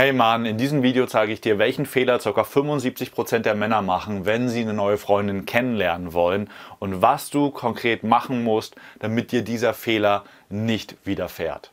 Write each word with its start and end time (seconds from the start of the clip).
Hey 0.00 0.14
Mann, 0.14 0.46
in 0.46 0.56
diesem 0.56 0.82
Video 0.82 1.04
zeige 1.04 1.30
ich 1.30 1.42
dir, 1.42 1.58
welchen 1.58 1.84
Fehler 1.84 2.18
ca. 2.18 2.30
75% 2.30 3.40
der 3.40 3.54
Männer 3.54 3.82
machen, 3.82 4.24
wenn 4.24 4.48
sie 4.48 4.62
eine 4.62 4.72
neue 4.72 4.96
Freundin 4.96 5.44
kennenlernen 5.44 6.14
wollen 6.14 6.48
und 6.78 7.02
was 7.02 7.28
du 7.28 7.50
konkret 7.50 8.02
machen 8.02 8.42
musst, 8.42 8.76
damit 9.00 9.30
dir 9.30 9.42
dieser 9.42 9.74
Fehler 9.74 10.24
nicht 10.48 10.96
widerfährt. 11.04 11.72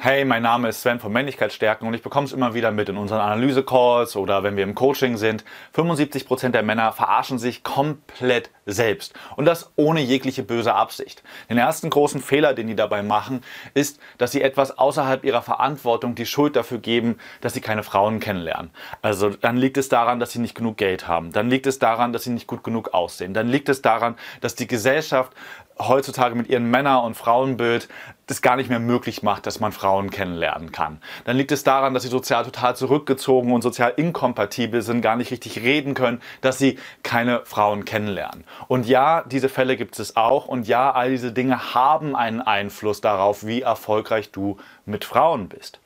Hey, 0.00 0.24
mein 0.24 0.44
Name 0.44 0.68
ist 0.68 0.82
Sven 0.82 1.00
von 1.00 1.12
Männlichkeitsstärken 1.12 1.84
und 1.88 1.92
ich 1.92 2.02
bekomme 2.02 2.24
es 2.24 2.32
immer 2.32 2.54
wieder 2.54 2.70
mit 2.70 2.88
in 2.88 2.96
unseren 2.96 3.18
Analyse-Calls 3.18 4.14
oder 4.14 4.44
wenn 4.44 4.56
wir 4.56 4.62
im 4.62 4.76
Coaching 4.76 5.16
sind. 5.16 5.42
75% 5.74 6.50
der 6.50 6.62
Männer 6.62 6.92
verarschen 6.92 7.40
sich 7.40 7.64
komplett 7.64 8.50
selbst 8.64 9.14
und 9.34 9.44
das 9.44 9.72
ohne 9.74 10.00
jegliche 10.00 10.44
böse 10.44 10.72
Absicht. 10.72 11.24
Den 11.50 11.58
ersten 11.58 11.90
großen 11.90 12.20
Fehler, 12.20 12.54
den 12.54 12.68
die 12.68 12.76
dabei 12.76 13.02
machen, 13.02 13.42
ist, 13.74 13.98
dass 14.18 14.30
sie 14.30 14.40
etwas 14.40 14.78
außerhalb 14.78 15.24
ihrer 15.24 15.42
Verantwortung 15.42 16.14
die 16.14 16.26
Schuld 16.26 16.54
dafür 16.54 16.78
geben, 16.78 17.18
dass 17.40 17.54
sie 17.54 17.60
keine 17.60 17.82
Frauen 17.82 18.20
kennenlernen. 18.20 18.70
Also 19.02 19.30
dann 19.30 19.56
liegt 19.56 19.78
es 19.78 19.88
daran, 19.88 20.20
dass 20.20 20.30
sie 20.30 20.38
nicht 20.38 20.54
genug 20.54 20.76
Geld 20.76 21.08
haben. 21.08 21.32
Dann 21.32 21.50
liegt 21.50 21.66
es 21.66 21.80
daran, 21.80 22.12
dass 22.12 22.22
sie 22.22 22.30
nicht 22.30 22.46
gut 22.46 22.62
genug 22.62 22.94
aussehen. 22.94 23.34
Dann 23.34 23.48
liegt 23.48 23.68
es 23.68 23.82
daran, 23.82 24.14
dass 24.42 24.54
die 24.54 24.68
Gesellschaft 24.68 25.32
heutzutage 25.78 26.34
mit 26.34 26.48
ihrem 26.48 26.70
Männer- 26.70 27.02
und 27.02 27.14
Frauenbild 27.14 27.88
das 28.26 28.42
gar 28.42 28.56
nicht 28.56 28.68
mehr 28.68 28.78
möglich 28.78 29.22
macht, 29.22 29.46
dass 29.46 29.58
man 29.58 29.72
Frauen 29.72 30.10
kennenlernen 30.10 30.70
kann. 30.70 31.00
Dann 31.24 31.36
liegt 31.36 31.50
es 31.50 31.64
daran, 31.64 31.94
dass 31.94 32.02
sie 32.02 32.08
sozial 32.10 32.44
total 32.44 32.76
zurückgezogen 32.76 33.52
und 33.52 33.62
sozial 33.62 33.94
inkompatibel 33.96 34.82
sind, 34.82 35.00
gar 35.00 35.16
nicht 35.16 35.30
richtig 35.30 35.62
reden 35.62 35.94
können, 35.94 36.20
dass 36.40 36.58
sie 36.58 36.78
keine 37.02 37.40
Frauen 37.44 37.84
kennenlernen. 37.84 38.44
Und 38.68 38.86
ja, 38.86 39.22
diese 39.22 39.48
Fälle 39.48 39.76
gibt 39.76 39.98
es 39.98 40.16
auch 40.16 40.46
und 40.46 40.68
ja, 40.68 40.90
all 40.90 41.10
diese 41.10 41.32
Dinge 41.32 41.74
haben 41.74 42.14
einen 42.14 42.42
Einfluss 42.42 43.00
darauf, 43.00 43.46
wie 43.46 43.62
erfolgreich 43.62 44.30
du 44.30 44.58
mit 44.84 45.04
Frauen 45.04 45.48
bist. 45.48 45.80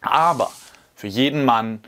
Aber 0.00 0.50
für 0.94 1.08
jeden 1.08 1.44
Mann, 1.44 1.80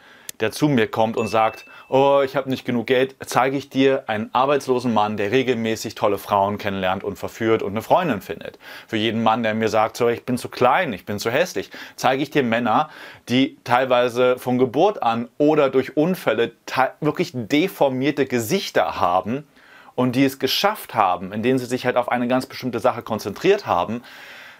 der 0.43 0.51
zu 0.51 0.69
mir 0.69 0.89
kommt 0.89 1.17
und 1.17 1.29
sagt, 1.29 1.65
oh, 1.89 2.21
ich 2.25 2.37
habe 2.37 2.51
nicht 2.51 2.65
genug 2.65 2.89
Geld, 2.89 3.15
zeige 3.25 3.57
ich 3.57 3.71
dir 3.71 4.05
einen 4.09 4.29
arbeitslosen 4.35 4.93
Mann, 4.93 5.17
der 5.17 5.31
regelmäßig 5.31 5.95
tolle 5.95 6.19
Frauen 6.19 6.59
kennenlernt 6.59 7.05
und 7.05 7.17
verführt 7.17 7.63
und 7.63 7.71
eine 7.71 7.81
Freundin 7.81 8.21
findet. 8.21 8.59
Für 8.89 8.97
jeden 8.97 9.23
Mann, 9.23 9.43
der 9.43 9.55
mir 9.55 9.69
sagt, 9.69 9.97
so, 9.97 10.09
ich 10.09 10.25
bin 10.25 10.37
zu 10.37 10.49
klein, 10.49 10.93
ich 10.93 11.07
bin 11.07 11.19
zu 11.21 11.31
hässlich, 11.31 11.71
zeige 11.97 12.23
ich 12.23 12.31
dir 12.31 12.43
Männer, 12.43 12.91
die 13.29 13.57
teilweise 13.63 14.37
von 14.37 14.59
Geburt 14.59 15.03
an 15.03 15.29
oder 15.39 15.71
durch 15.71 15.97
Unfälle 15.97 16.53
wirklich 17.01 17.31
deformierte 17.35 18.27
Gesichter 18.27 19.01
haben 19.01 19.47
und 19.95 20.17
die 20.17 20.25
es 20.25 20.41
geschafft 20.41 20.95
haben, 20.95 21.33
indem 21.33 21.59
sie 21.59 21.67
sich 21.67 21.87
halt 21.87 21.97
auf 21.97 22.11
eine 22.11 22.27
ganz 22.27 22.47
bestimmte 22.47 22.81
Sache 22.81 23.03
konzentriert 23.03 23.67
haben, 23.67 24.03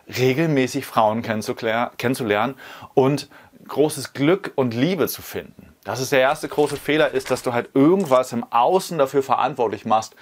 regelmäßig 0.07 0.87
Frauen 0.87 1.23
kennenzulernen 1.23 2.55
und 2.95 3.29
großes 3.67 4.13
Glück 4.13 4.53
und 4.55 4.75
Liebe 4.75 5.09
zu 5.09 5.23
finden. 5.23 5.72
Das 5.85 6.01
ist 6.01 6.13
der 6.13 6.21
erste 6.21 6.49
große 6.49 6.77
Fehler, 6.77 7.11
ist, 7.11 7.31
dass 7.31 7.43
du 7.43 7.53
halt 7.53 7.71
irgendwas 7.75 8.33
im 8.33 8.45
Außen 8.51 8.99
dafür 8.99 9.23
verantwortlich 9.23 9.85
machst, 9.85 10.15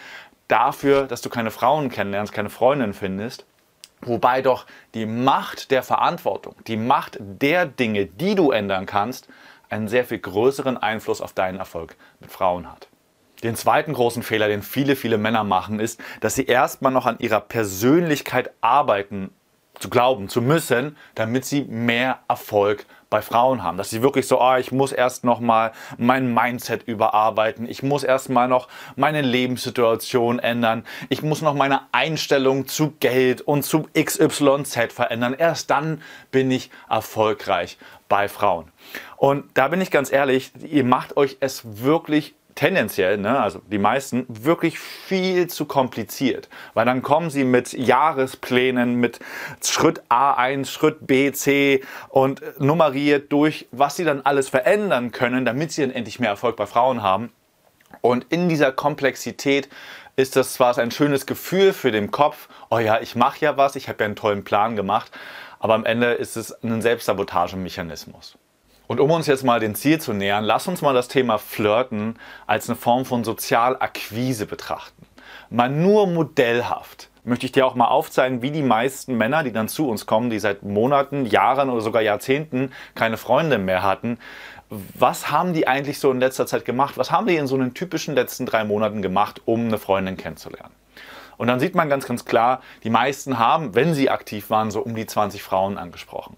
dafür, 0.49 1.07
dass 1.07 1.21
du 1.21 1.29
keine 1.29 1.51
Frauen 1.51 1.91
kennenlernst, 1.91 2.33
keine 2.33 2.51
Freundin 2.51 2.95
findest. 2.95 3.45
Wobei 4.03 4.41
doch 4.41 4.65
die 4.95 5.05
Macht 5.05 5.71
der 5.71 5.83
Verantwortung, 5.83 6.55
die 6.67 6.79
Macht 6.79 7.19
der 7.21 7.67
Dinge, 7.67 8.07
die 8.07 8.35
du 8.35 8.51
ändern 8.51 8.87
kannst, 8.87 9.29
einen 9.69 9.89
sehr 9.89 10.05
viel 10.05 10.19
größeren 10.19 10.79
Einfluss 10.79 11.21
auf 11.21 11.35
deinen 11.35 11.59
Erfolg 11.59 11.97
mit 12.21 12.33
Frauen 12.33 12.71
hat. 12.71 12.89
Den 13.43 13.57
zweiten 13.57 13.93
großen 13.93 14.23
Fehler, 14.23 14.49
den 14.49 14.63
viele, 14.63 14.97
viele 14.97 15.19
Männer 15.19 15.45
machen, 15.45 15.81
ist, 15.81 16.01
dass 16.21 16.35
sie 16.35 16.47
erstmal 16.47 16.93
noch 16.93 17.07
an 17.07 17.19
ihrer 17.19 17.41
Persönlichkeit 17.41 18.51
arbeiten 18.61 19.31
zu 19.81 19.89
glauben, 19.91 20.29
zu 20.29 20.41
müssen, 20.41 20.97
damit 21.17 21.45
sie 21.45 21.63
mehr 21.63 22.21
Erfolg 22.29 22.87
bei 23.09 23.23
Frauen 23.23 23.65
haben. 23.65 23.77
Dass 23.77 23.91
sie 23.91 24.03
wirklich 24.03 24.29
so, 24.29 24.41
oh, 24.41 24.55
ich 24.55 24.71
muss 24.71 24.93
erst 24.93 25.25
noch 25.25 25.41
mal 25.41 25.73
mein 25.99 26.33
Mindset 26.33 26.85
überarbeiten, 26.85 27.69
ich 27.69 27.83
muss 27.83 28.05
erst 28.05 28.29
mal 28.31 28.47
noch 28.47 28.69
meine 28.95 29.23
Lebenssituation 29.23 30.39
ändern, 30.39 30.85
ich 31.09 31.23
muss 31.23 31.43
noch 31.43 31.55
meine 31.55 31.81
Einstellung 31.93 32.69
zu 32.69 32.93
Geld 33.01 33.41
und 33.41 33.65
zu 33.65 33.89
XYZ 33.99 34.93
verändern. 34.93 35.35
Erst 35.37 35.71
dann 35.71 36.03
bin 36.31 36.51
ich 36.51 36.71
erfolgreich 36.89 37.79
bei 38.09 38.29
Frauen. 38.29 38.71
Und 39.17 39.45
da 39.55 39.69
bin 39.69 39.81
ich 39.81 39.91
ganz 39.91 40.13
ehrlich, 40.13 40.53
ihr 40.63 40.85
macht 40.85 41.17
euch 41.17 41.39
es 41.41 41.83
wirklich 41.83 42.35
tendenziell, 42.55 43.19
ne, 43.19 43.41
also 43.41 43.61
die 43.71 43.79
meisten, 43.79 44.27
wirklich 44.29 44.79
viel 44.79 45.47
zu 45.49 45.65
kompliziert. 45.65 46.49
Weil 46.75 46.87
dann 46.87 47.03
kommen 47.03 47.31
sie 47.31 47.45
mit 47.45 47.73
Jahresplänen, 47.73 48.97
mit 48.97 49.21
Schritt 49.65 50.03
A1, 50.09 50.67
Schritt 50.67 51.07
B, 51.07 51.33
C 51.33 51.83
und 52.09 52.43
nummeriert 52.61 53.33
durch, 53.33 53.69
was 53.73 53.97
sie 53.97 54.05
dann 54.05 54.23
alles 54.23 54.49
verändern 54.49 55.13
können, 55.13 55.45
damit 55.45 55.73
sie 55.73 55.83
dann 55.83 55.91
endlich 55.91 56.21
mehr 56.21 56.31
Erfolg 56.31 56.57
bei 56.57 56.67
Frauen 56.67 57.03
haben. 57.03 57.33
Und 58.01 58.27
in 58.31 58.49
dieser 58.49 58.73
Komplexität 58.73 59.69
ist 60.17 60.37
das 60.37 60.55
zwar 60.55 60.77
ein 60.79 60.91
schönes 60.91 61.27
Gefühl 61.27 61.73
für 61.73 61.91
den 61.91 62.11
Kopf, 62.11 62.49
oh 62.71 62.79
ja, 62.79 63.01
ich 63.01 63.17
mache 63.17 63.41
ja 63.41 63.57
was, 63.57 63.77
ich 63.77 63.89
habe 63.89 64.01
ja 64.01 64.07
einen 64.07 64.17
tollen 64.17 64.45
Plan 64.45 64.77
gemacht, 64.77 65.11
aber 65.59 65.75
am 65.75 65.85
Ende 65.85 66.13
ist 66.13 66.37
es 66.37 66.53
ein 66.63 66.83
Selbstsabotagemechanismus. 66.83 68.39
Und 68.91 68.99
um 68.99 69.13
uns 69.13 69.29
jetzt 69.29 69.45
mal 69.45 69.61
dem 69.61 69.77
Ziel 69.77 70.01
zu 70.01 70.13
nähern, 70.13 70.43
lass 70.43 70.67
uns 70.67 70.83
mal 70.83 70.93
das 70.93 71.07
Thema 71.07 71.39
Flirten 71.39 72.17
als 72.49 72.69
eine 72.69 72.75
Form 72.75 73.05
von 73.05 73.23
Sozialakquise 73.23 74.47
betrachten. 74.47 75.07
Mal 75.49 75.71
nur 75.71 76.09
modellhaft 76.09 77.09
möchte 77.23 77.47
ich 77.47 77.53
dir 77.53 77.67
auch 77.67 77.77
mal 77.77 77.87
aufzeigen, 77.87 78.43
wie 78.43 78.51
die 78.51 78.65
meisten 78.65 79.17
Männer, 79.17 79.45
die 79.45 79.53
dann 79.53 79.69
zu 79.69 79.89
uns 79.89 80.07
kommen, 80.07 80.29
die 80.29 80.41
seit 80.41 80.65
Monaten, 80.65 81.25
Jahren 81.25 81.71
oder 81.71 81.83
sogar 81.83 82.03
Jahrzehnten 82.03 82.73
keine 82.97 83.17
Freunde 83.17 83.59
mehr 83.59 83.85
hatten, 83.85 84.19
was 84.71 85.31
haben 85.31 85.53
die 85.53 85.69
eigentlich 85.69 86.01
so 86.01 86.11
in 86.11 86.19
letzter 86.19 86.49
Zeit 86.49 86.65
gemacht? 86.65 86.99
Was 86.99 87.13
haben 87.13 87.29
die 87.29 87.37
in 87.37 87.47
so 87.47 87.55
einen 87.55 87.75
typischen 87.75 88.17
letzten 88.17 88.45
drei 88.45 88.65
Monaten 88.65 89.03
gemacht, 89.03 89.41
um 89.45 89.67
eine 89.67 89.79
Freundin 89.79 90.17
kennenzulernen? 90.17 90.75
Und 91.37 91.47
dann 91.47 91.61
sieht 91.61 91.77
man 91.77 91.89
ganz, 91.89 92.09
ganz 92.09 92.25
klar, 92.25 92.61
die 92.83 92.91
meisten 92.91 93.39
haben, 93.39 93.73
wenn 93.77 93.95
sie 93.95 94.11
aktiv 94.11 94.51
waren, 94.51 94.73
so 94.73 94.81
um 94.81 94.97
die 94.97 95.07
20 95.07 95.45
Frauen 95.45 95.79
angesprochen. 95.79 96.37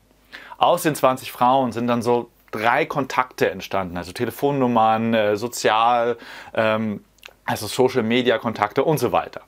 Aus 0.58 0.82
den 0.82 0.94
20 0.94 1.32
Frauen 1.32 1.72
sind 1.72 1.86
dann 1.86 2.02
so 2.02 2.28
drei 2.52 2.86
Kontakte 2.86 3.50
entstanden, 3.50 3.96
also 3.96 4.12
Telefonnummern, 4.12 5.14
äh, 5.14 5.36
sozial, 5.36 6.16
ähm, 6.54 7.04
also 7.44 7.66
Social 7.66 8.04
Media 8.04 8.38
Kontakte 8.38 8.84
und 8.84 8.98
so 8.98 9.10
weiter. 9.10 9.42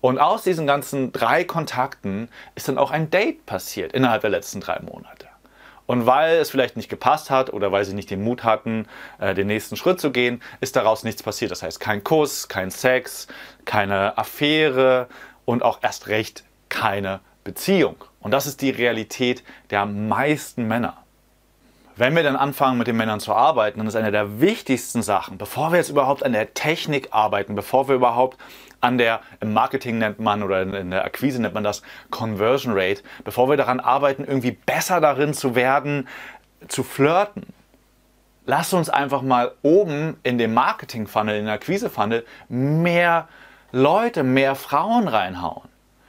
Und 0.00 0.18
aus 0.18 0.42
diesen 0.42 0.66
ganzen 0.66 1.12
drei 1.12 1.44
Kontakten 1.44 2.28
ist 2.54 2.68
dann 2.68 2.78
auch 2.78 2.90
ein 2.90 3.10
Date 3.10 3.46
passiert 3.46 3.92
innerhalb 3.92 4.22
der 4.22 4.30
letzten 4.30 4.60
drei 4.60 4.80
Monate. 4.80 5.28
Und 5.86 6.06
weil 6.06 6.36
es 6.36 6.50
vielleicht 6.50 6.76
nicht 6.76 6.88
gepasst 6.88 7.30
hat 7.30 7.52
oder 7.52 7.72
weil 7.72 7.84
sie 7.84 7.94
nicht 7.94 8.10
den 8.10 8.22
Mut 8.22 8.44
hatten, 8.44 8.86
äh, 9.18 9.34
den 9.34 9.48
nächsten 9.48 9.76
Schritt 9.76 10.00
zu 10.00 10.10
gehen, 10.12 10.40
ist 10.60 10.76
daraus 10.76 11.04
nichts 11.04 11.22
passiert. 11.22 11.50
Das 11.50 11.62
heißt, 11.62 11.80
kein 11.80 12.04
Kuss, 12.04 12.48
kein 12.48 12.70
Sex, 12.70 13.26
keine 13.64 14.16
Affäre 14.16 15.08
und 15.44 15.62
auch 15.62 15.80
erst 15.82 16.06
recht 16.06 16.44
keine 16.68 17.20
Beziehung. 17.44 17.96
Und 18.20 18.30
das 18.30 18.46
ist 18.46 18.60
die 18.60 18.70
Realität 18.70 19.42
der 19.70 19.84
meisten 19.84 20.68
Männer. 20.68 20.96
Wenn 22.00 22.16
wir 22.16 22.22
dann 22.22 22.36
anfangen, 22.36 22.78
mit 22.78 22.86
den 22.86 22.96
Männern 22.96 23.20
zu 23.20 23.34
arbeiten, 23.34 23.76
dann 23.76 23.86
ist 23.86 23.94
eine 23.94 24.10
der 24.10 24.40
wichtigsten 24.40 25.02
Sachen, 25.02 25.36
bevor 25.36 25.70
wir 25.70 25.76
jetzt 25.76 25.90
überhaupt 25.90 26.24
an 26.24 26.32
der 26.32 26.54
Technik 26.54 27.08
arbeiten, 27.10 27.54
bevor 27.54 27.88
wir 27.88 27.94
überhaupt 27.94 28.38
an 28.80 28.96
der, 28.96 29.20
im 29.40 29.52
Marketing 29.52 29.98
nennt 29.98 30.18
man 30.18 30.42
oder 30.42 30.62
in 30.62 30.90
der 30.90 31.04
Akquise 31.04 31.42
nennt 31.42 31.52
man 31.52 31.62
das 31.62 31.82
Conversion 32.08 32.72
Rate, 32.74 33.02
bevor 33.22 33.50
wir 33.50 33.58
daran 33.58 33.80
arbeiten, 33.80 34.24
irgendwie 34.24 34.52
besser 34.52 35.02
darin 35.02 35.34
zu 35.34 35.54
werden, 35.54 36.08
zu 36.68 36.84
flirten, 36.84 37.44
lass 38.46 38.72
uns 38.72 38.88
einfach 38.88 39.20
mal 39.20 39.52
oben 39.60 40.16
in 40.22 40.38
dem 40.38 40.54
Marketing-Funnel, 40.54 41.36
in 41.36 41.44
der 41.44 41.54
Akquise-Funnel 41.56 42.24
mehr 42.48 43.28
Leute, 43.72 44.22
mehr 44.22 44.54
Frauen 44.54 45.06
reinhauen. 45.06 45.68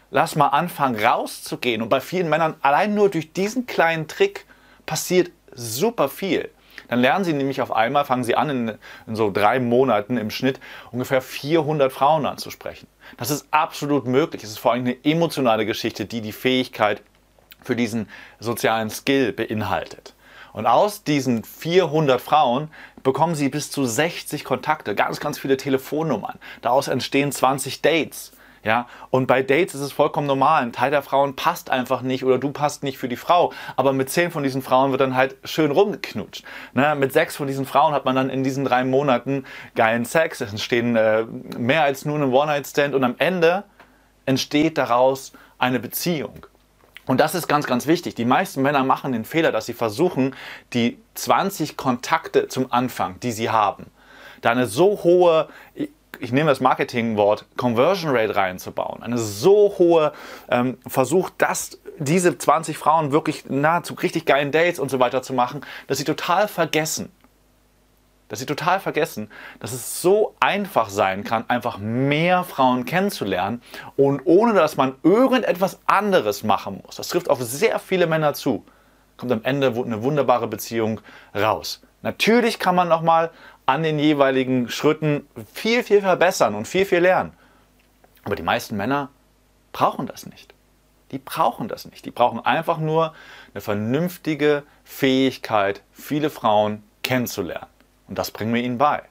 Lass 0.09 0.37
mal 0.37 0.47
anfangen 0.47 1.03
rauszugehen. 1.03 1.81
Und 1.81 1.89
bei 1.89 1.99
vielen 1.99 2.29
Männern 2.29 2.55
allein 2.61 2.95
nur 2.95 3.09
durch 3.09 3.33
diesen 3.33 3.65
kleinen 3.65 4.07
Trick 4.07 4.45
passiert 4.85 5.31
super 5.53 6.09
viel. 6.09 6.49
Dann 6.87 6.99
lernen 6.99 7.25
sie 7.25 7.33
nämlich 7.33 7.61
auf 7.61 7.71
einmal, 7.71 8.05
fangen 8.05 8.23
sie 8.23 8.35
an, 8.35 8.49
in, 8.49 8.77
in, 9.07 9.15
so 9.15 9.31
drei 9.31 9.59
Monaten 9.59 10.17
im 10.17 10.29
Schnitt 10.29 10.59
ungefähr 10.91 11.21
400 11.21 11.91
Frauen 11.91 12.25
anzusprechen. 12.25 12.87
Das 13.17 13.29
ist 13.29 13.47
absolut 13.51 14.05
möglich. 14.05 14.43
Es 14.43 14.51
ist 14.51 14.59
vor 14.59 14.71
allem 14.71 14.85
eine 14.85 14.97
emotionale 15.03 15.65
Geschichte, 15.65 16.05
die 16.05 16.21
die 16.21 16.31
Fähigkeit 16.31 17.01
für 17.61 17.75
diesen 17.75 18.09
sozialen 18.39 18.89
Skill 18.89 19.33
beinhaltet. 19.33 20.15
Und 20.53 20.65
aus 20.65 21.03
diesen 21.03 21.43
400 21.43 22.19
Frauen 22.19 22.69
bekommen 23.03 23.35
sie 23.35 23.49
bis 23.49 23.71
zu 23.71 23.85
60 23.85 24.43
Kontakte, 24.43 24.95
ganz, 24.95 25.19
ganz 25.19 25.39
viele 25.39 25.57
Telefonnummern. 25.57 26.39
Daraus 26.61 26.87
entstehen 26.87 27.31
20 27.31 27.81
Dates. 27.81 28.33
Ja, 28.63 28.87
und 29.09 29.25
bei 29.25 29.41
Dates 29.41 29.73
ist 29.73 29.81
es 29.81 29.91
vollkommen 29.91 30.27
normal. 30.27 30.61
Ein 30.61 30.71
Teil 30.71 30.91
der 30.91 31.01
Frauen 31.01 31.35
passt 31.35 31.71
einfach 31.71 32.01
nicht 32.03 32.23
oder 32.23 32.37
du 32.37 32.51
passt 32.51 32.83
nicht 32.83 32.99
für 32.99 33.09
die 33.09 33.15
Frau. 33.15 33.51
Aber 33.75 33.91
mit 33.91 34.09
zehn 34.09 34.29
von 34.29 34.43
diesen 34.43 34.61
Frauen 34.61 34.91
wird 34.91 35.01
dann 35.01 35.15
halt 35.15 35.35
schön 35.43 35.71
rumgeknutscht. 35.71 36.43
Ne? 36.73 36.95
Mit 36.95 37.11
sechs 37.11 37.35
von 37.35 37.47
diesen 37.47 37.65
Frauen 37.65 37.93
hat 37.93 38.05
man 38.05 38.15
dann 38.15 38.29
in 38.29 38.43
diesen 38.43 38.63
drei 38.63 38.83
Monaten 38.83 39.45
geilen 39.75 40.05
Sex. 40.05 40.41
Es 40.41 40.51
entstehen 40.51 40.95
äh, 40.95 41.23
mehr 41.57 41.83
als 41.83 42.05
nur 42.05 42.17
ein 42.17 42.31
One-Night-Stand 42.31 42.93
und 42.93 43.03
am 43.03 43.15
Ende 43.17 43.63
entsteht 44.25 44.77
daraus 44.77 45.33
eine 45.57 45.79
Beziehung. 45.79 46.45
Und 47.07 47.19
das 47.19 47.33
ist 47.33 47.47
ganz, 47.47 47.65
ganz 47.65 47.87
wichtig. 47.87 48.13
Die 48.15 48.25
meisten 48.25 48.61
Männer 48.61 48.83
machen 48.83 49.11
den 49.11 49.25
Fehler, 49.25 49.51
dass 49.51 49.65
sie 49.65 49.73
versuchen, 49.73 50.35
die 50.73 50.99
20 51.15 51.77
Kontakte 51.77 52.47
zum 52.47 52.71
Anfang, 52.71 53.19
die 53.21 53.31
sie 53.31 53.49
haben, 53.49 53.87
da 54.41 54.51
eine 54.51 54.67
so 54.67 55.03
hohe, 55.03 55.49
ich 56.21 56.31
nehme 56.31 56.49
das 56.49 56.59
Marketingwort, 56.59 57.45
Conversion 57.57 58.15
Rate 58.15 58.35
reinzubauen. 58.35 59.01
Eine 59.01 59.17
so 59.17 59.75
hohe 59.77 60.13
ähm, 60.49 60.77
Versuch, 60.87 61.29
dass 61.37 61.79
diese 61.97 62.37
20 62.37 62.77
Frauen 62.77 63.11
wirklich 63.11 63.49
nahezu 63.49 63.95
richtig 63.95 64.25
geilen 64.25 64.51
Dates 64.51 64.79
und 64.79 64.89
so 64.89 64.99
weiter 64.99 65.21
zu 65.21 65.33
machen, 65.33 65.61
dass 65.87 65.97
sie 65.97 66.03
total 66.03 66.47
vergessen, 66.47 67.11
dass 68.29 68.39
sie 68.39 68.45
total 68.45 68.79
vergessen, 68.79 69.29
dass 69.59 69.73
es 69.73 70.01
so 70.01 70.35
einfach 70.39 70.89
sein 70.89 71.23
kann, 71.23 71.43
einfach 71.49 71.79
mehr 71.79 72.43
Frauen 72.43 72.85
kennenzulernen 72.85 73.61
und 73.97 74.21
ohne 74.23 74.53
dass 74.53 74.77
man 74.77 74.95
irgendetwas 75.03 75.79
anderes 75.85 76.43
machen 76.43 76.81
muss. 76.85 76.95
Das 76.95 77.09
trifft 77.09 77.29
auf 77.29 77.41
sehr 77.41 77.79
viele 77.79 78.07
Männer 78.07 78.33
zu. 78.33 78.63
Kommt 79.17 79.31
am 79.31 79.43
Ende 79.43 79.67
eine 79.67 80.01
wunderbare 80.03 80.47
Beziehung 80.47 81.01
raus. 81.35 81.81
Natürlich 82.03 82.57
kann 82.57 82.75
man 82.75 82.87
nochmal 82.87 83.29
an 83.65 83.83
den 83.83 83.99
jeweiligen 83.99 84.69
Schritten 84.69 85.27
viel, 85.53 85.83
viel 85.83 86.01
verbessern 86.01 86.55
und 86.55 86.67
viel, 86.67 86.85
viel 86.85 86.99
lernen. 86.99 87.33
Aber 88.23 88.35
die 88.35 88.43
meisten 88.43 88.77
Männer 88.77 89.09
brauchen 89.71 90.07
das 90.07 90.25
nicht. 90.25 90.53
Die 91.11 91.19
brauchen 91.19 91.67
das 91.67 91.85
nicht. 91.85 92.05
Die 92.05 92.11
brauchen 92.11 92.39
einfach 92.39 92.77
nur 92.77 93.13
eine 93.53 93.61
vernünftige 93.61 94.63
Fähigkeit, 94.83 95.83
viele 95.91 96.29
Frauen 96.29 96.83
kennenzulernen. 97.03 97.67
Und 98.07 98.17
das 98.17 98.31
bringen 98.31 98.53
wir 98.53 98.61
ihnen 98.61 98.77
bei. 98.77 99.03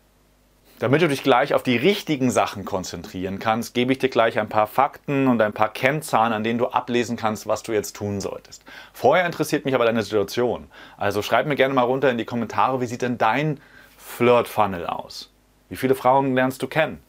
Damit 0.81 1.03
du 1.03 1.09
dich 1.09 1.23
gleich 1.23 1.53
auf 1.53 1.63
die 1.63 1.77
richtigen 1.77 2.31
Sachen 2.31 2.65
konzentrieren 2.65 3.39
kannst, 3.39 3.75
gebe 3.75 3.93
ich 3.93 3.99
dir 3.99 4.09
gleich 4.09 4.39
ein 4.39 4.49
paar 4.49 4.67
Fakten 4.67 5.29
und 5.29 5.43
ein 5.43 5.53
paar 5.53 5.71
Kennzahlen, 5.71 6.33
an 6.33 6.43
denen 6.43 6.59
du 6.59 6.69
ablesen 6.69 7.19
kannst, 7.19 7.47
was 7.47 7.63
du 7.63 7.73
jetzt 7.73 7.97
tun 7.97 8.23
solltest. 8.23 8.65
Vorher 8.95 9.27
interessiert 9.27 9.67
mich 9.67 9.75
aber 9.75 9.85
deine 9.85 10.03
Situation. 10.03 10.69
Also 10.97 11.21
schreib 11.21 11.45
mir 11.45 11.57
gerne 11.57 11.75
mal 11.75 11.83
runter 11.83 12.11
in 12.11 12.17
die 12.17 12.25
Kommentare, 12.25 12.81
wie 12.81 12.87
sieht 12.87 13.03
denn 13.03 13.19
dein 13.19 13.61
Flirt-Funnel 14.21 14.87
aus? 14.87 15.31
Wie 15.69 15.77
viele 15.77 15.95
Frauen 15.95 16.35
lernst 16.35 16.63
du 16.63 16.67
kennen? 16.67 17.03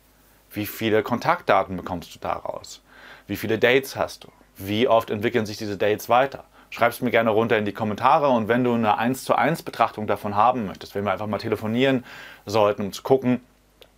Wie 0.51 0.65
viele 0.65 1.03
Kontaktdaten 1.03 1.75
bekommst 1.75 2.13
du 2.13 2.19
daraus? 2.19 2.81
Wie 3.27 3.35
viele 3.35 3.57
Dates 3.57 3.95
hast 3.95 4.25
du? 4.25 4.27
Wie 4.57 4.87
oft 4.87 5.09
entwickeln 5.09 5.45
sich 5.45 5.57
diese 5.57 5.77
Dates 5.77 6.09
weiter? 6.09 6.43
Schreib 6.69 6.91
es 6.91 7.01
mir 7.01 7.11
gerne 7.11 7.31
runter 7.31 7.57
in 7.57 7.65
die 7.65 7.73
Kommentare 7.73 8.29
und 8.29 8.47
wenn 8.47 8.63
du 8.63 8.73
eine 8.73 8.97
1 8.97 9.25
zu 9.25 9.35
1 9.35 9.63
Betrachtung 9.63 10.07
davon 10.07 10.35
haben 10.35 10.65
möchtest, 10.65 10.95
wenn 10.95 11.03
wir 11.03 11.11
einfach 11.11 11.27
mal 11.27 11.37
telefonieren 11.37 12.05
sollten, 12.45 12.83
um 12.83 12.93
zu 12.93 13.03
gucken, 13.03 13.41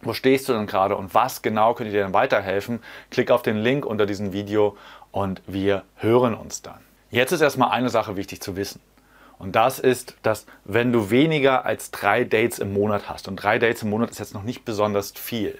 wo 0.01 0.13
stehst 0.13 0.49
du 0.49 0.53
denn 0.53 0.67
gerade 0.67 0.95
und 0.95 1.13
was 1.13 1.41
genau 1.41 1.73
könnte 1.73 1.91
dir 1.91 2.03
dann 2.03 2.13
weiterhelfen, 2.13 2.79
klick 3.11 3.31
auf 3.31 3.41
den 3.41 3.57
Link 3.57 3.85
unter 3.85 4.05
diesem 4.05 4.33
Video 4.33 4.77
und 5.11 5.41
wir 5.45 5.83
hören 5.97 6.35
uns 6.35 6.61
dann. 6.61 6.79
Jetzt 7.11 7.31
ist 7.31 7.41
erstmal 7.41 7.71
eine 7.71 7.89
Sache 7.89 8.15
wichtig 8.15 8.41
zu 8.41 8.55
wissen. 8.55 8.81
Und 9.39 9.55
das 9.55 9.79
ist, 9.79 10.15
dass 10.21 10.45
wenn 10.63 10.91
du 10.91 11.09
weniger 11.09 11.65
als 11.65 11.91
drei 11.91 12.23
Dates 12.23 12.59
im 12.59 12.73
Monat 12.73 13.09
hast, 13.09 13.27
und 13.27 13.35
drei 13.37 13.59
Dates 13.59 13.83
im 13.83 13.89
Monat 13.89 14.11
ist 14.11 14.19
jetzt 14.19 14.33
noch 14.33 14.43
nicht 14.43 14.65
besonders 14.65 15.11
viel, 15.11 15.59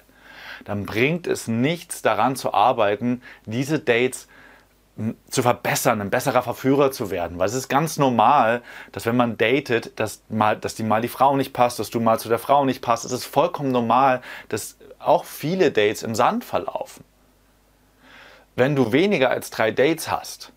dann 0.65 0.85
bringt 0.85 1.27
es 1.27 1.47
nichts 1.47 2.01
daran 2.01 2.35
zu 2.35 2.53
arbeiten, 2.53 3.21
diese 3.45 3.79
Dates 3.79 4.27
zu 5.29 5.41
verbessern, 5.41 6.01
ein 6.01 6.11
besserer 6.11 6.43
Verführer 6.43 6.91
zu 6.91 7.09
werden. 7.09 7.39
Weil 7.39 7.47
es 7.47 7.55
ist 7.55 7.67
ganz 7.67 7.97
normal, 7.97 8.61
dass 8.91 9.05
wenn 9.05 9.17
man 9.17 9.37
datet, 9.37 9.99
dass, 9.99 10.21
mal, 10.29 10.55
dass 10.55 10.75
die 10.75 10.83
mal 10.83 11.01
die 11.01 11.07
Frau 11.07 11.35
nicht 11.35 11.51
passt, 11.51 11.79
dass 11.79 11.89
du 11.89 11.99
mal 11.99 12.19
zu 12.19 12.29
der 12.29 12.37
Frau 12.37 12.63
nicht 12.63 12.81
passt. 12.81 13.03
Es 13.03 13.11
ist 13.11 13.25
vollkommen 13.25 13.71
normal, 13.71 14.21
dass 14.49 14.77
auch 14.99 15.25
viele 15.25 15.71
Dates 15.71 16.03
im 16.03 16.13
Sand 16.13 16.43
verlaufen. 16.43 17.03
Wenn 18.55 18.75
du 18.75 18.91
weniger 18.91 19.31
als 19.31 19.49
drei 19.49 19.71
Dates 19.71 20.11
hast, 20.11 20.51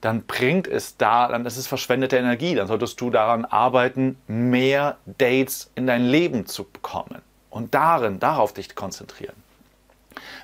dann 0.00 0.22
bringt 0.26 0.68
es 0.68 0.96
da, 0.96 1.28
dann 1.28 1.44
ist 1.44 1.56
es 1.56 1.66
verschwendete 1.66 2.16
Energie. 2.16 2.54
Dann 2.54 2.68
solltest 2.68 3.00
du 3.00 3.10
daran 3.10 3.44
arbeiten, 3.44 4.16
mehr 4.26 4.96
Dates 5.06 5.70
in 5.74 5.86
dein 5.86 6.04
Leben 6.06 6.46
zu 6.46 6.64
bekommen 6.64 7.22
und 7.50 7.74
darin, 7.74 8.20
darauf 8.20 8.52
dich 8.52 8.74
konzentrieren. 8.74 9.34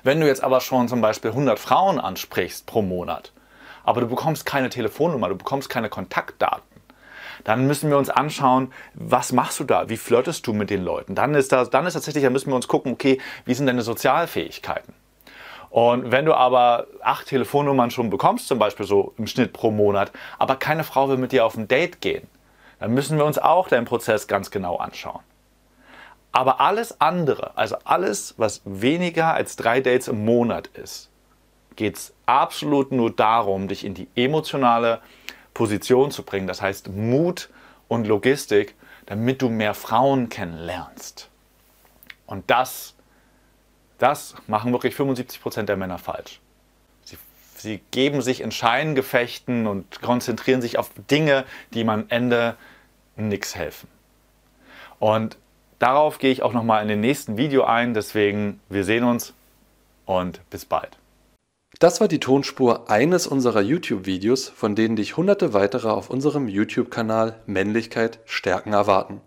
Wenn 0.03 0.19
du 0.19 0.27
jetzt 0.27 0.43
aber 0.43 0.61
schon 0.61 0.87
zum 0.87 1.01
Beispiel 1.01 1.31
100 1.31 1.59
Frauen 1.59 1.99
ansprichst 1.99 2.65
pro 2.65 2.81
Monat, 2.81 3.31
aber 3.83 4.01
du 4.01 4.07
bekommst 4.07 4.45
keine 4.45 4.69
Telefonnummer, 4.69 5.29
du 5.29 5.35
bekommst 5.35 5.69
keine 5.69 5.89
Kontaktdaten, 5.89 6.75
dann 7.43 7.67
müssen 7.67 7.89
wir 7.89 7.97
uns 7.97 8.09
anschauen, 8.09 8.73
was 8.93 9.31
machst 9.31 9.59
du 9.59 9.63
da? 9.65 9.89
Wie 9.89 9.97
flirtest 9.97 10.47
du 10.47 10.53
mit 10.53 10.69
den 10.69 10.83
Leuten? 10.83 11.15
Dann 11.15 11.35
ist, 11.35 11.51
das, 11.51 11.69
dann 11.69 11.85
ist 11.85 11.93
tatsächlich, 11.93 12.23
dann 12.23 12.33
müssen 12.33 12.49
wir 12.49 12.55
uns 12.55 12.67
gucken, 12.67 12.93
okay, 12.93 13.21
wie 13.45 13.53
sind 13.53 13.67
deine 13.67 13.83
Sozialfähigkeiten? 13.83 14.93
Und 15.75 16.09
wenn 16.09 16.23
du 16.23 16.33
aber 16.33 16.87
acht 17.01 17.27
Telefonnummern 17.27 17.91
schon 17.91 18.09
bekommst, 18.09 18.47
zum 18.47 18.59
Beispiel 18.59 18.85
so 18.85 19.13
im 19.17 19.27
Schnitt 19.27 19.51
pro 19.51 19.71
Monat, 19.71 20.09
aber 20.39 20.55
keine 20.55 20.85
Frau 20.85 21.09
will 21.09 21.17
mit 21.17 21.33
dir 21.33 21.45
auf 21.45 21.57
ein 21.57 21.67
Date 21.67 21.99
gehen, 21.99 22.29
dann 22.79 22.93
müssen 22.93 23.17
wir 23.17 23.25
uns 23.25 23.37
auch 23.37 23.67
deinen 23.67 23.83
Prozess 23.83 24.27
ganz 24.27 24.51
genau 24.51 24.77
anschauen. 24.77 25.19
Aber 26.31 26.61
alles 26.61 27.01
andere, 27.01 27.57
also 27.57 27.75
alles, 27.83 28.35
was 28.37 28.61
weniger 28.63 29.33
als 29.33 29.57
drei 29.57 29.81
Dates 29.81 30.07
im 30.07 30.23
Monat 30.23 30.67
ist, 30.67 31.09
geht 31.75 31.97
es 31.97 32.13
absolut 32.25 32.93
nur 32.93 33.11
darum, 33.11 33.67
dich 33.67 33.83
in 33.83 33.95
die 33.95 34.07
emotionale 34.15 35.01
Position 35.53 36.09
zu 36.09 36.23
bringen. 36.23 36.47
Das 36.47 36.61
heißt 36.61 36.87
Mut 36.87 37.49
und 37.89 38.07
Logistik, 38.07 38.75
damit 39.07 39.41
du 39.41 39.49
mehr 39.49 39.73
Frauen 39.73 40.29
kennenlernst. 40.29 41.29
Und 42.27 42.49
das, 42.49 42.94
das 43.97 44.35
machen 44.47 44.71
wirklich 44.71 44.95
75 44.95 45.41
Prozent 45.41 45.69
der 45.69 45.77
Männer 45.77 45.97
falsch. 45.97 46.39
Sie, 47.03 47.17
sie 47.55 47.81
geben 47.91 48.21
sich 48.21 48.41
in 48.41 48.51
Scheingefechten 48.51 49.67
und 49.67 50.01
konzentrieren 50.01 50.61
sich 50.61 50.77
auf 50.77 50.91
Dinge, 51.09 51.45
die 51.73 51.87
am 51.87 52.05
Ende 52.09 52.55
nichts 53.15 53.55
helfen. 53.55 53.87
Und 54.99 55.37
Darauf 55.79 56.19
gehe 56.19 56.31
ich 56.31 56.41
auch 56.41 56.53
nochmal 56.53 56.81
in 56.81 56.87
dem 56.87 57.01
nächsten 57.01 57.37
Video 57.37 57.63
ein. 57.63 57.93
Deswegen, 57.93 58.59
wir 58.69 58.83
sehen 58.83 59.03
uns 59.03 59.33
und 60.05 60.41
bis 60.49 60.65
bald. 60.65 60.97
Das 61.79 61.99
war 61.99 62.07
die 62.07 62.21
Tonspur 62.21 62.89
eines 62.89 63.27
unserer 63.27 63.61
YouTube-Videos, 63.61 64.47
von 64.47 64.75
denen 64.75 64.95
dich 64.95 65.17
hunderte 65.17 65.53
weitere 65.53 65.89
auf 65.89 66.09
unserem 66.09 66.47
YouTube-Kanal 66.47 67.41
Männlichkeit 67.45 68.19
stärken 68.25 68.71
erwarten. 68.71 69.19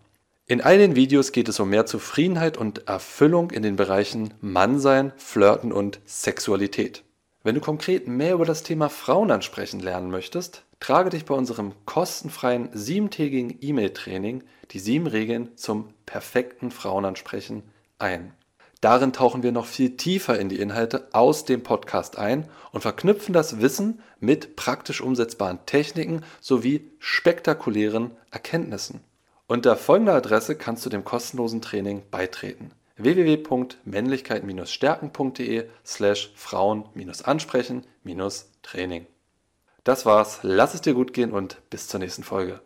In 0.51 0.63
all 0.63 0.79
den 0.79 0.97
Videos 0.97 1.33
geht 1.33 1.51
es 1.51 1.61
um 1.61 1.69
mehr 1.69 1.85
Zufriedenheit 1.85 2.57
und 2.57 2.89
Erfüllung 2.89 3.51
in 3.51 3.63
den 3.63 3.77
Bereichen 3.77 4.33
Mannsein, 4.41 5.13
Flirten 5.19 5.73
und 5.73 6.01
Sexualität. 6.07 7.05
Wenn 7.43 7.55
du 7.55 7.61
konkret 7.61 8.09
mehr 8.09 8.33
über 8.33 8.47
das 8.47 8.63
Thema 8.63 8.89
Frauen 8.89 9.31
ansprechen 9.31 9.79
lernen 9.79 10.11
möchtest, 10.11 10.65
trage 10.81 11.11
dich 11.11 11.27
bei 11.27 11.35
unserem 11.35 11.75
kostenfreien 11.85 12.71
siebentägigen 12.73 13.59
E-Mail-Training 13.61 14.43
die 14.71 14.79
sieben 14.79 15.07
Regeln 15.07 15.55
zum 15.57 15.93
perfekten 16.07 16.71
Frauenansprechen 16.71 17.63
ein. 17.99 18.33
Darin 18.81 19.13
tauchen 19.13 19.43
wir 19.43 19.53
noch 19.53 19.67
viel 19.67 19.99
tiefer 19.99 20.39
in 20.39 20.49
die 20.49 20.61
Inhalte 20.61 21.09
aus 21.13 21.45
dem 21.45 21.63
Podcast 21.63 22.17
ein 22.17 22.49
und 22.73 22.81
verknüpfen 22.81 23.35
das 23.35 23.61
Wissen 23.61 24.01
mit 24.19 24.57
praktisch 24.57 25.03
umsetzbaren 25.03 25.59
Techniken 25.67 26.23
sowie 26.41 26.91
spektakulären 27.01 28.13
Erkenntnissen. 28.31 29.01
Unter 29.51 29.77
folgender 29.77 30.15
Adresse 30.15 30.57
kannst 30.57 30.85
du 30.85 30.91
dem 30.91 31.07
kostenlosen 31.07 31.63
Training 31.63 32.03
beitreten 32.11 32.73
www.männlichkeit-stärken.de 32.99 35.71
slash 35.87 36.31
Frauen-ansprechen-training. 36.35 39.07
Das 39.85 40.05
war's, 40.05 40.41
lass 40.43 40.75
es 40.75 40.83
dir 40.83 40.93
gut 40.93 41.15
gehen 41.15 41.33
und 41.33 41.63
bis 41.71 41.89
zur 41.89 42.01
nächsten 42.01 42.25
Folge. 42.25 42.61